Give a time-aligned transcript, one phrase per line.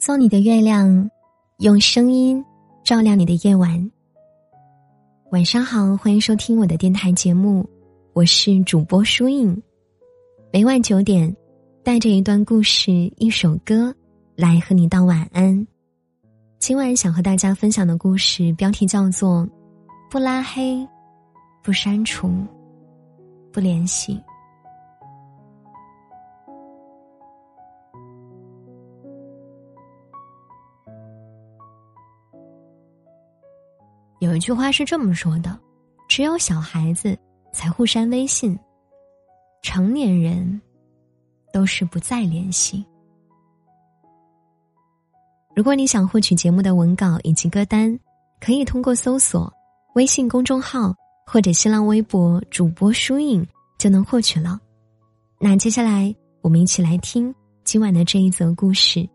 [0.00, 1.10] 做你的月亮，
[1.58, 2.42] 用声音
[2.82, 3.90] 照亮你的夜晚。
[5.30, 7.68] 晚上好，欢迎收听我的电台节目，
[8.14, 9.62] 我是主播舒影。
[10.50, 11.36] 每晚九点，
[11.84, 13.94] 带着一段故事、一首歌
[14.34, 15.66] 来和你道晚安。
[16.58, 19.42] 今晚想和大家分享的故事标题叫做
[20.10, 20.88] 《不拉黑，
[21.62, 22.32] 不删除，
[23.52, 24.14] 不联系》。
[34.30, 35.58] 有句话是这么说的：
[36.08, 37.18] 只有小孩子
[37.52, 38.56] 才互删微信，
[39.60, 40.60] 成年人
[41.52, 42.86] 都是不再联系。
[45.56, 47.98] 如果你想获取节目的文稿以及歌单，
[48.40, 49.52] 可以通过搜索
[49.96, 50.94] 微信公众号
[51.26, 53.44] 或者新浪微博主播书影
[53.78, 54.60] 就能获取了。
[55.40, 59.08] 那接下来我们一起来听今晚的这一则故事。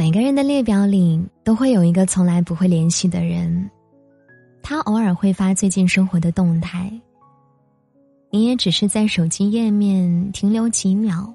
[0.00, 3.70] 每个人的列表里都会有一个从来不会联系的人，
[4.62, 6.90] 他偶尔会发最近生活的动态，
[8.30, 11.30] 你也只是在手机页面停留几秒，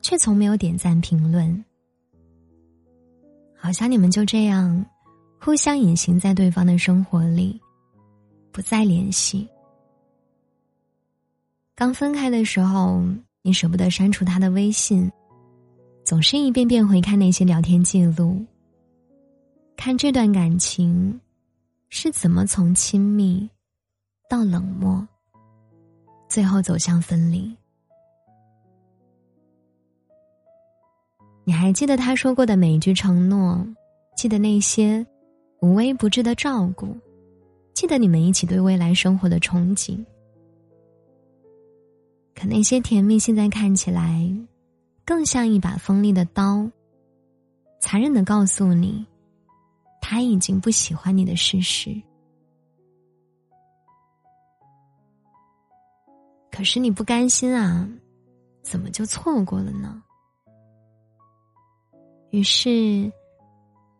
[0.00, 1.62] 却从没有点赞评论，
[3.54, 4.82] 好像你们就这样
[5.38, 7.60] 互相隐形在对方的生活里，
[8.52, 9.46] 不再联系。
[11.74, 13.04] 刚分开的时候，
[13.42, 15.12] 你舍不得删除他的微信。
[16.10, 18.44] 总是一遍遍回看那些聊天记录，
[19.76, 21.20] 看这段感情
[21.88, 23.48] 是怎么从亲密
[24.28, 25.06] 到冷漠，
[26.28, 27.56] 最后走向分离。
[31.44, 33.64] 你还记得他说过的每一句承诺？
[34.16, 35.06] 记得那些
[35.60, 36.88] 无微不至的照顾？
[37.72, 39.96] 记得你们一起对未来生活的憧憬？
[42.34, 44.28] 可那些甜蜜，现在看起来……
[45.10, 46.70] 更像一把锋利的刀，
[47.80, 49.04] 残忍的告诉你，
[50.00, 52.00] 他已经不喜欢你的事实。
[56.52, 57.88] 可是你不甘心啊，
[58.62, 60.00] 怎么就错过了呢？
[62.30, 62.70] 于是，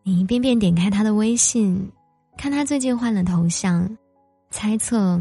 [0.03, 1.91] 你一遍遍点开他的微信，
[2.37, 3.97] 看他最近换了头像，
[4.49, 5.19] 猜测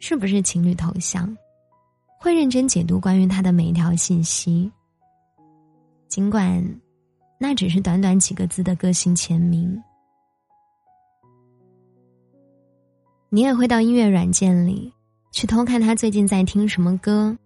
[0.00, 1.32] 是不是情侣头像，
[2.18, 4.68] 会认真解读关于他的每一条信息。
[6.08, 6.80] 尽管，
[7.38, 9.80] 那只是短短几个字的个性签名，
[13.28, 14.92] 你也会到音乐软件里
[15.32, 17.36] 去偷看他最近在听什么歌，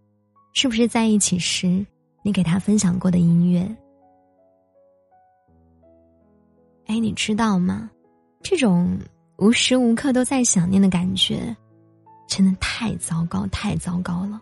[0.53, 1.85] 是不是在一起时
[2.23, 3.61] 你给他分享过的音乐？
[6.87, 7.91] 哎，你知道吗？
[8.43, 8.97] 这种
[9.39, 11.55] 无时无刻都在想念的感觉，
[12.29, 14.41] 真的太糟糕，太糟糕了，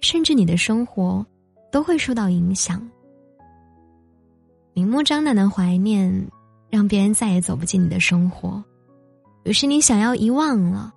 [0.00, 1.26] 甚至你的生活。
[1.70, 2.86] 都会受到影响。
[4.72, 6.28] 明目张胆的怀念，
[6.68, 8.62] 让别人再也走不进你的生活。
[9.44, 10.94] 于是你想要遗忘了，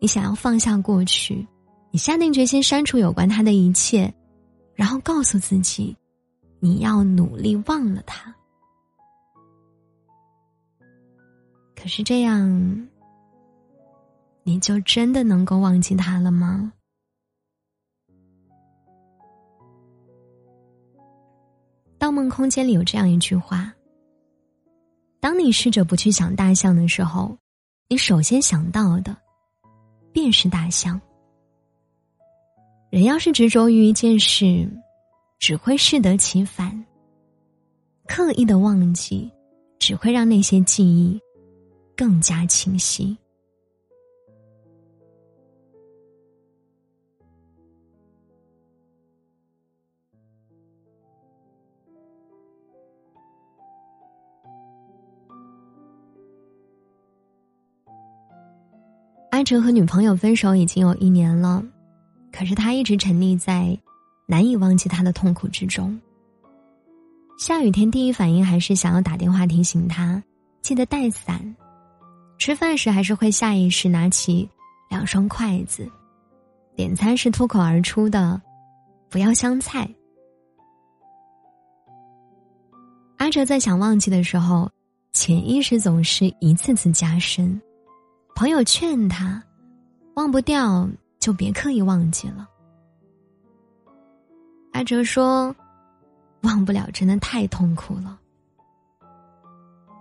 [0.00, 1.46] 你想要放下过去，
[1.90, 4.12] 你下定决心删除有关他的一切，
[4.74, 5.96] 然后告诉自己，
[6.60, 8.34] 你要努力忘了他。
[11.74, 12.88] 可是这样，
[14.42, 16.72] 你就真的能够忘记他了吗？
[22.00, 23.70] 《盗梦空间》里有这样一句话
[25.20, 27.36] ：“当你试着不去想大象的时候，
[27.88, 29.14] 你首先想到的
[30.10, 30.98] 便是大象。
[32.88, 34.66] 人要是执着于一件事，
[35.38, 36.72] 只会适得其反；
[38.08, 39.30] 刻意的忘记，
[39.78, 41.20] 只会让那些记忆
[41.94, 43.14] 更加清晰。”
[59.50, 61.60] 阿哲和女朋友分手已经有一年了，
[62.30, 63.76] 可是他一直沉溺在
[64.24, 66.00] 难以忘记他的痛苦之中。
[67.36, 70.22] 下雨天第一反应还是想要打电话提醒他
[70.62, 71.56] 记得带伞，
[72.38, 74.48] 吃饭时还是会下意识拿起
[74.88, 75.90] 两双筷子，
[76.76, 78.40] 点餐时脱口而出的
[79.10, 79.90] “不要香菜”。
[83.18, 84.70] 阿哲在想忘记的时候，
[85.12, 87.60] 潜意识总是一次次加深。
[88.34, 89.42] 朋友劝他，
[90.14, 90.88] 忘不掉
[91.18, 92.48] 就别刻意忘记了。
[94.72, 95.54] 阿哲说
[96.42, 98.18] ：“忘不了，真的太痛苦了。”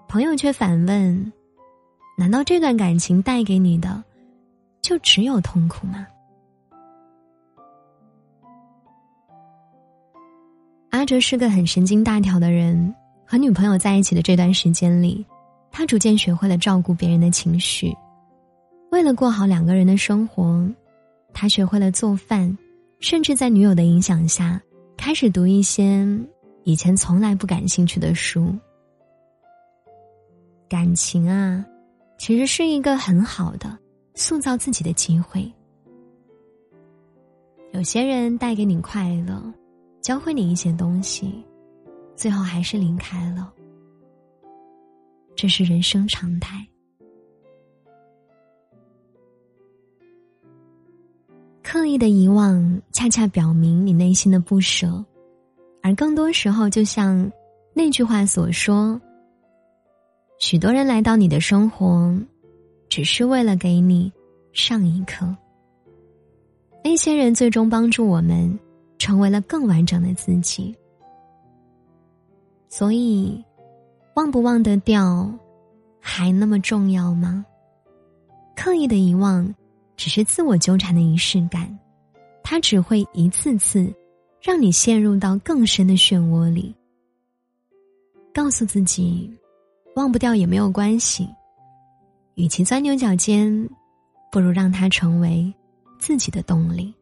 [0.07, 1.33] 朋友却反问
[2.17, 4.03] ：“难道这段感情带给你的，
[4.81, 6.07] 就只有痛苦吗？”
[10.91, 12.95] 阿哲是个很神经大条的人，
[13.25, 15.25] 和女朋友在一起的这段时间里，
[15.71, 17.95] 他逐渐学会了照顾别人的情绪。
[18.91, 20.67] 为了过好两个人的生活，
[21.33, 22.57] 他学会了做饭，
[22.99, 24.61] 甚至在女友的影响下，
[24.97, 26.05] 开始读一些
[26.63, 28.53] 以前从来不感兴趣的书。
[30.67, 31.65] 感情啊，
[32.17, 33.77] 其实是一个很好的
[34.15, 35.51] 塑造自己的机会。
[37.71, 39.41] 有些人带给你快乐，
[40.01, 41.45] 教会你一些东西，
[42.15, 43.53] 最后还是离开了，
[45.35, 46.67] 这是人生常态。
[51.79, 55.01] 刻意的遗忘，恰恰表明你内心的不舍，
[55.81, 57.31] 而更多时候，就像
[57.73, 58.99] 那句话所说
[60.39, 62.13] ：“许多人来到你的生活，
[62.89, 64.11] 只是为了给你
[64.51, 65.25] 上一课。
[66.83, 68.59] 那些人最终帮助我们
[68.97, 70.75] 成为了更完整的自己。
[72.67, 73.41] 所以，
[74.15, 75.31] 忘不忘得掉，
[76.01, 77.45] 还那么重要吗？
[78.53, 79.49] 刻意的遗忘。”
[79.99, 81.77] 只是自我纠缠的仪式感，
[82.41, 83.93] 它只会一次次
[84.41, 86.73] 让你陷入到更深的漩涡里。
[88.33, 89.29] 告诉自己，
[89.97, 91.27] 忘不掉也没有关系，
[92.35, 93.69] 与其钻牛角尖，
[94.31, 95.53] 不如让它成为
[95.99, 96.93] 自己的动力。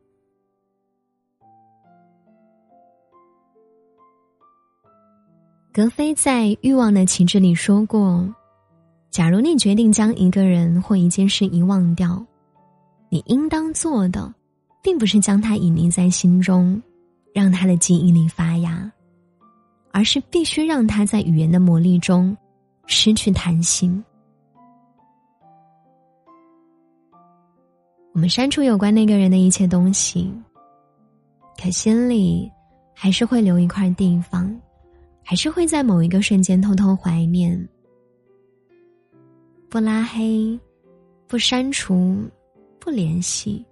[5.72, 8.28] 格非在《欲望的旗帜》里说过
[9.12, 12.26] ：“假如你决定将一个人或一件事遗忘掉。”
[13.10, 14.34] 你应当做的，
[14.84, 16.82] 并不是将它隐匿在心中，
[17.34, 18.92] 让他的记忆力发芽，
[19.92, 22.36] 而是必须让他在语言的磨砺中
[22.86, 24.04] 失去弹性。
[28.14, 30.34] 我们删除有关那个人的一切东西，
[31.62, 32.52] 可心里
[32.94, 34.54] 还是会留一块地方，
[35.24, 37.68] 还是会在某一个瞬间偷偷怀念。
[39.70, 40.60] 不拉黑，
[41.28, 42.18] 不删除。
[42.88, 43.66] 不联系，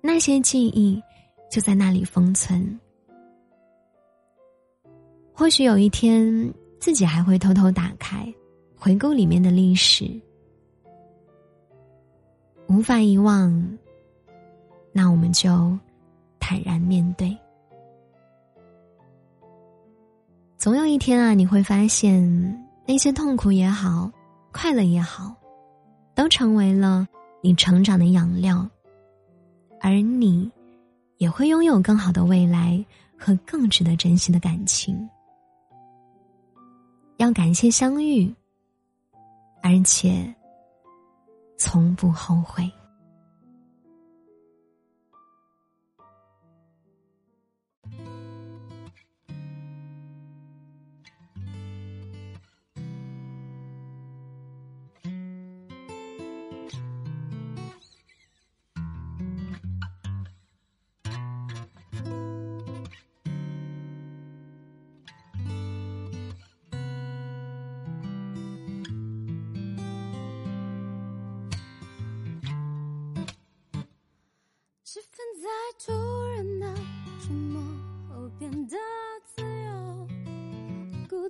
[0.00, 1.00] 那些记忆
[1.48, 2.76] 就在那里封存。
[5.32, 8.26] 或许有一天，自己还会偷偷打开，
[8.76, 10.10] 回顾里面的历史。
[12.66, 13.78] 无法遗忘，
[14.90, 15.78] 那我们就
[16.40, 17.32] 坦然面对。
[20.58, 24.10] 总有一天啊，你会发现，那些痛苦也好，
[24.52, 25.32] 快乐也好，
[26.12, 27.06] 都成为了。
[27.42, 28.68] 你成长的养料，
[29.80, 30.50] 而你
[31.18, 32.84] 也会拥有更好的未来
[33.16, 35.08] 和更值得珍惜的感情。
[37.18, 38.34] 要感谢相遇，
[39.62, 40.34] 而且
[41.56, 42.70] 从不后悔。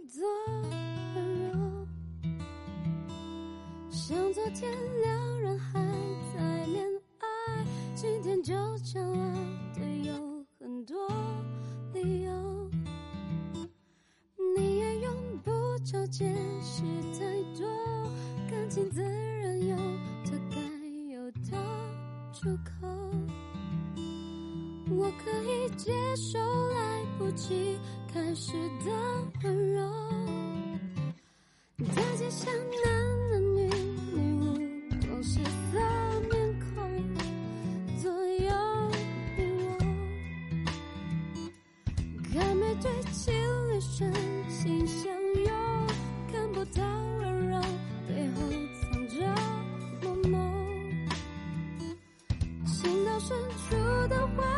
[0.06, 0.22] 故作
[1.14, 1.50] 温柔，
[3.90, 4.70] 像昨天
[5.02, 5.80] 两人还
[6.32, 6.86] 在恋
[7.18, 7.26] 爱，
[7.96, 9.34] 今天就相爱
[9.74, 10.96] 的有很多
[11.92, 12.70] 理由，
[14.56, 15.50] 你也用不
[15.84, 16.32] 着解
[16.62, 16.82] 释
[17.12, 17.24] 太
[17.58, 17.66] 多，
[18.48, 19.76] 感情自然有
[20.24, 20.56] 它该
[21.12, 21.58] 有的
[22.32, 22.86] 出口。
[24.88, 26.85] 我可以接受了
[27.18, 27.78] 不及
[28.12, 28.52] 开始
[28.84, 28.90] 的
[29.42, 29.80] 温柔，
[31.94, 32.52] 大街上
[32.84, 32.86] 男
[33.30, 33.70] 男女
[34.12, 34.20] 女
[35.00, 35.78] 都是色
[36.30, 36.74] 面孔，
[38.02, 38.52] 左右
[39.36, 39.66] 你我，
[42.34, 43.32] 看没对情
[43.70, 44.12] 侣深
[44.50, 45.10] 情相
[45.44, 45.50] 拥，
[46.30, 46.82] 看不到
[47.18, 47.60] 温柔
[48.06, 48.36] 背后
[48.80, 49.16] 藏着
[50.02, 50.36] 某某，
[52.66, 53.36] 情到深
[53.68, 53.74] 处
[54.08, 54.55] 的话。